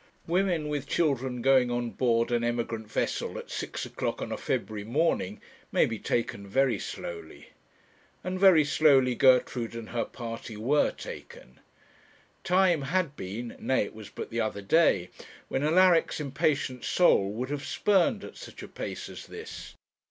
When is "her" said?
9.89-10.05